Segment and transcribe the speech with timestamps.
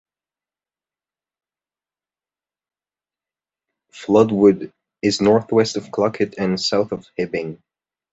[3.93, 4.71] Floodwood
[5.03, 7.59] is northwest of Cloquet and south of Hibbing.